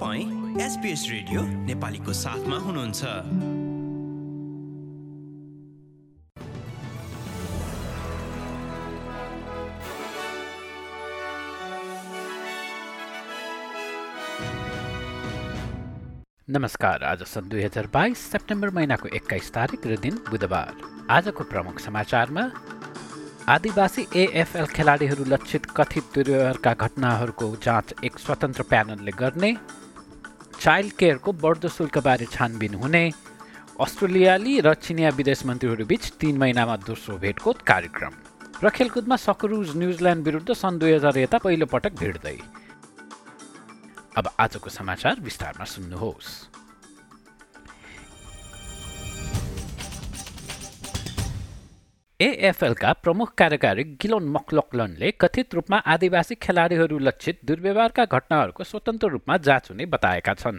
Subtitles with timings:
[0.00, 3.04] तपाईँ SBS radio नेपालीको साथमा हुनुहुन्छ।
[16.48, 20.72] नमस्कार आज सन् दुई हजार बाइस सेप्टेम्बर महिनाको एक्काइस तारिक र दिन बुधबार।
[21.10, 22.44] आजको प्रमुख समाचारमा
[23.48, 29.52] आदिवासी एएफएल खेलाडीहरू लक्षित कथित दुर्व्यवहारका घटनाहरूको जाँच एक स्वतन्त्र प्यानलले गर्ने
[30.60, 33.04] चाइल्ड केयरको बढ्दो शुल्कबारे छानबिन हुने
[33.80, 38.12] अस्ट्रेलियाली र चिनिया विदेश मन्त्रीहरूबीच तीन महिनामा दोस्रो भेटको कार्यक्रम।
[38.60, 42.36] र खेलकुदमा सकरुज न्युजिल्यान्ड विरुद्ध सन् दुई हजार यता पहिलोपटक भिड्दै।
[44.20, 46.28] अब आजको समाचार विस्तारमा सुन्नुहोस्।
[52.20, 59.70] एएफएलका प्रमुख कार्यकारी गिलोन मक्लकलनले कथित रूपमा आदिवासी खेलाडीहरू लक्षित दुर्व्यवहारका घटनाहरूको स्वतन्त्र रूपमा जाँच
[59.70, 60.58] हुने बताएका छन्।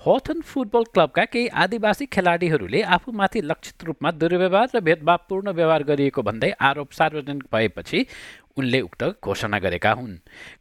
[0.00, 6.50] होथन फुटबल क्लबका केही आदिवासी खेलाडीहरूले आफूमाथि लक्षित रूपमा दुर्व्यवहार र भेदभावपूर्ण व्यवहार गरिएको भन्दै
[6.62, 8.06] आरोप सार्वजनिक भएपछि
[8.56, 10.14] उनले उक्त घोषणा गरेका हुन्।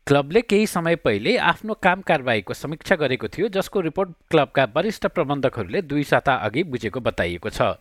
[0.07, 5.81] क्लबले केही समय पहिले आफ्नो काम कारवाहीको समीक्षा गरेको थियो जसको रिपोर्ट क्लबका वरिष्ठ प्रबन्धकहरूले
[5.83, 7.77] दुई साता अघि बुझेको बताइएको छ।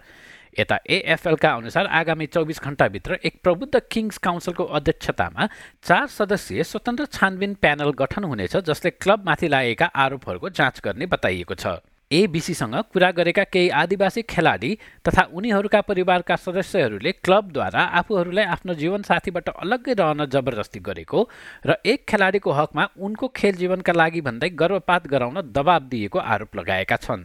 [0.58, 5.46] यता एएफएलका अनुसार आगामी चौबिस घण्टाभित्र एक प्रबुद्ध किङ्स काउन्सिलको अध्यक्षतामा
[5.82, 11.80] चार सदस्यीय स्वतन्त्र छानबिन प्यानल गठन हुनेछ जसले क्लबमाथि लागेका आरोपहरूको जाँच गर्ने बताइएको छ।
[12.10, 14.70] एबिसीसँग कुरा गरेका केही आदिवासी खेलाडी
[15.08, 21.28] तथा उनीहरूका परिवारका सदस्यहरूले क्लबद्वारा आफूहरूलाई आफ्नो जीवनसाथीबाट अलग्गै रहन जबरजस्ती गरेको
[21.66, 26.96] र एक खेलाडीको हकमा उनको खेल जीवनका लागि भन्दै गर्भपात गराउन दबाब दिएको आरोप लगाएका
[26.98, 27.24] छन्।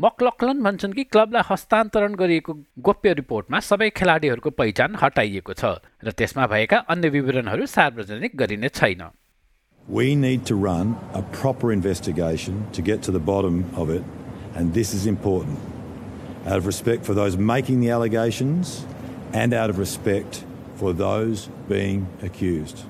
[0.00, 2.52] मक्लक्लन भन्छन् कि क्लबलाई हस्तान्तरण गरिएको
[2.86, 9.04] गोप्य रिपोर्टमा सबै खेलाडीहरूको पहिचान हटाइएको छ र त्यसमा भएका अन्य विवरणहरू सार्वजनिक गरिने छैन
[9.88, 14.02] We need to run a proper investigation to get to the bottom of it,
[14.54, 15.58] and this is important.
[16.46, 18.86] Out of respect for those making the allegations
[19.34, 20.44] and out of respect
[20.76, 22.84] for those being accused.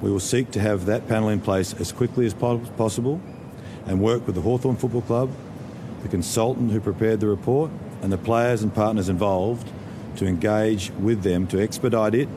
[0.00, 3.20] We will seek to have that panel in place as quickly as possible
[3.86, 5.30] and work with the Hawthorn Football Club
[6.05, 7.71] the consultant who prepared the report,
[8.01, 9.67] and the players and partners involved
[10.17, 12.29] to engage with them to expedite it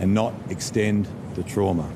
[0.00, 1.88] and not extend the trauma.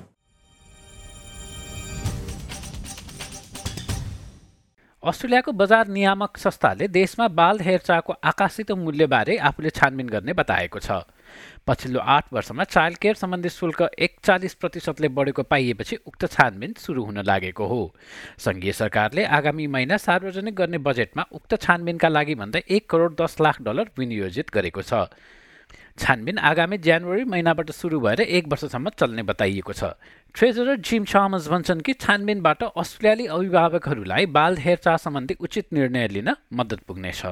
[5.03, 11.05] अस्ट्रेलियाको बजार नियामक संस्थाले देशमा बाल हेरचाहको आकाशित मूल्यबारे आफूले छानबिन गर्ने बताएको छ
[11.67, 17.23] पछिल्लो आठ वर्षमा चाइल्ड केयर सम्बन्धी शुल्क एकचालिस प्रतिशतले बढेको पाइएपछि उक्त छानबिन सुरु हुन
[17.23, 17.95] लागेको हो।
[18.39, 23.63] सङ्घीय सरकारले आगामी महिना सार्वजनिक गर्ने बजेटमा उक्त छानबिनका लागि भन्दै एक करोड दस लाख
[23.63, 25.09] डलर विनियोजित गरेको छ।
[25.99, 29.95] छानबिन आगामी जनवरी महिनाबाट सुरु भएर एक वर्षसम्म चल्ने बताइएको छ।
[30.35, 36.81] ट्रेजरर जिम चामस भन्छन् कि छानबिनबाट अस्ट्रेलियाली अभिभावकहरूलाई बाल हेरचाह सम्बन्धी उचित निर्णय लिन मद्दत
[36.83, 37.23] पुग्नेछ।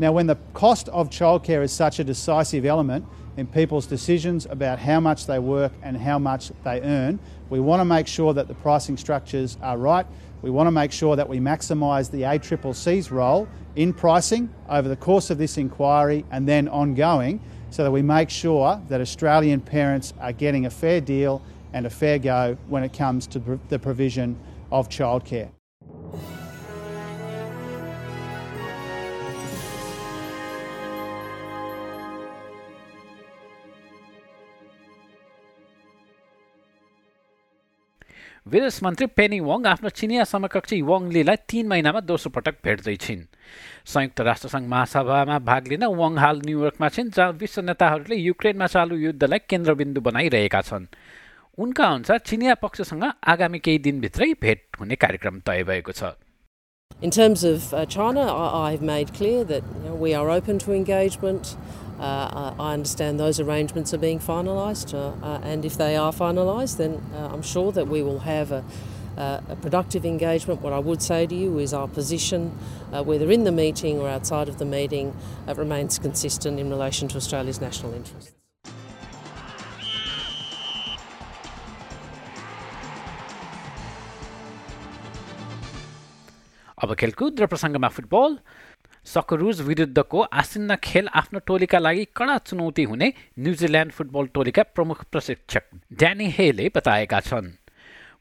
[0.00, 3.04] Now, when the cost of childcare is such a decisive element
[3.36, 7.18] in people's decisions about how much they work and how much they earn,
[7.50, 10.06] we want to make sure that the pricing structures are right.
[10.40, 13.46] We want to make sure that we maximise the ACCC's role
[13.76, 17.38] in pricing over the course of this inquiry and then ongoing
[17.68, 21.42] so that we make sure that Australian parents are getting a fair deal
[21.74, 24.38] and a fair go when it comes to the provision
[24.72, 25.50] of childcare.
[38.46, 43.24] विदेश मन्त्री Penny वङ आफ्नो चिनिया समकक्षी वङ लीलाई तीन महिनामा दोस्रो पटक भेट्दै छिन्
[43.92, 49.38] संयुक्त राष्ट्रसङ्घ महासभामा भाग लिन वङ हाल न्युयोर्कमा छिन् जहाँ विश्व नेताहरूले युक्रेनमा चालु युद्धलाई
[49.50, 50.86] केन्द्रबिन्दु बनाइरहेका छन्।
[51.58, 56.16] उनका अनुसार चिनिया पक्षसँग आगामी केही दिनभित्रै भेट हुने कार्यक्रम तय भएको छ।
[57.02, 60.58] In terms of uh, China, I, have made clear that you know, we are open
[60.58, 61.56] to engagement.
[61.99, 66.77] Uh, I understand those arrangements are being finalised, uh, uh, and if they are finalised,
[66.77, 68.63] then uh, I'm sure that we will have a,
[69.15, 70.61] a, productive engagement.
[70.61, 72.57] What I would say to you is our position,
[72.91, 75.15] uh, whether in the meeting or outside of the meeting,
[75.47, 78.33] remains consistent in relation to Australia's national interests.
[86.85, 88.37] अब खेलकुद र प्रसङ्गमा football
[89.06, 95.62] सकरुज विरुद्धको आसिन्न खेल आफ्नो टोलीका लागि कडा चुनौती हुने न्युजिल्यान्ड फुटबल टोलीका प्रमुख प्रशिक्षक
[95.92, 97.48] ड्यानी हेले बताएका छन्।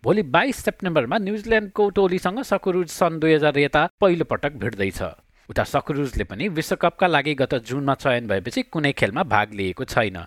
[0.04, 5.02] भोलि बाइस सेप्टेम्बरमा न्युजिल्यान्डको टोलीसँग सकरुज सन् दुई हजार यता पहिलो पटक भिड्दैछ
[5.50, 10.18] उता सकरुजले पनि विश्वकपका लागि गत जुनमा चयन भएपछि कुनै खेलमा भाग लिएको छैन।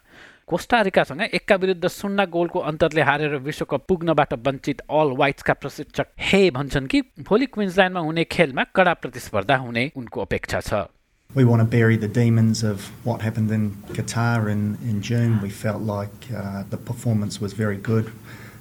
[0.48, 6.86] कोस्टारिकासँग एकका विरुद्ध शून्य गोलको अन्तरले हारेर विश्वकप पुग्नबाट वञ्चित अल वाइट्सका प्रशिक्षक हे भन्छन्
[6.92, 10.88] कि भोलि क्विन्सल्यान्डमा हुने खेलमा कडा प्रतिस्पर्धा हुने उनको अपेक्षा छ
[11.34, 15.40] We want to bury the demons of what happened in Qatar in, in June.
[15.40, 18.10] We felt like uh, the performance was very good.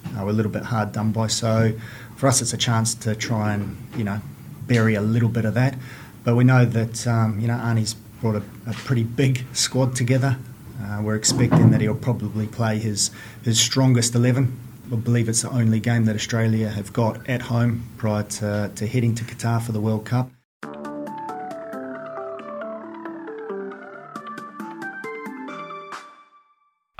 [0.05, 1.27] Uh, we're a little bit hard done by.
[1.27, 1.73] So
[2.15, 4.21] for us, it's a chance to try and, you know,
[4.67, 5.75] bury a little bit of that.
[6.23, 10.37] But we know that, um, you know, Arnie's brought a, a pretty big squad together.
[10.81, 13.11] Uh, we're expecting that he'll probably play his,
[13.43, 14.57] his strongest 11.
[14.91, 18.87] I believe it's the only game that Australia have got at home prior to, to
[18.87, 20.29] heading to Qatar for the World Cup.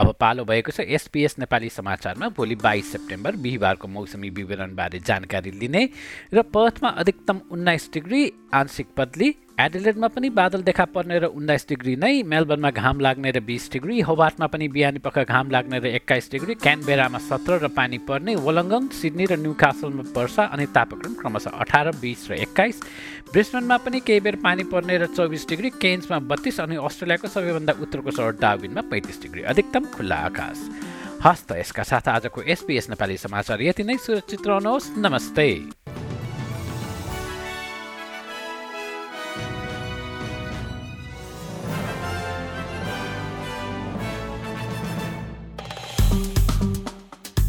[0.01, 5.83] अब पालो भएको छ। SBS Nepali समाचारमा भोलि बाइस September बिहिबारको मौसमी विवरणबारे जानकारी लिने
[6.33, 8.21] र पर्थमा अधिकतम उन्नाइस डिग्री
[8.51, 13.39] आंशिक बदली एडिलेडमा पनि बादल देखा पर्ने र उन्नाइस डिग्री नै मेलबर्नमा घाम लाग्ने र
[13.45, 17.97] बिस डिग्री होबार्टमा पनि बिहानी पख घाम लाग्ने र एक्काइस डिग्री क्यानबेरामा सत्र र पानी
[18.09, 22.81] पर्ने वलङ्गन सिडनी र न्यू कासलमा वर्षा अनि तापक्रम क्रमशः अठार बिस र एक्काइस
[23.33, 28.11] ब्रिस्बनमा पनि केही बेर पानी पर्ने र चौबिस डिग्री केन्समा बत्तिस अनि अस्ट्रेलियाको सबैभन्दा उत्तरको
[28.11, 30.59] सहर डाविनमा पैँतिस डिग्री अधिकतम खुल्ला आकाश।
[31.23, 35.47] हस्त यसका साथ आजको एसपिएस नेपाली समाचार यति नै सुरक्षित रहनुहोस् नमस्ते।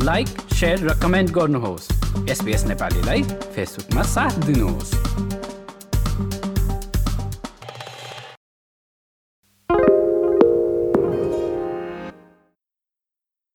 [0.07, 1.91] लाइक सेयर र कमेन्ट गर्नुहोस्।
[2.31, 4.91] एसपिएस नेपालीलाई फेसबुकमा साथ दिनुहोस्।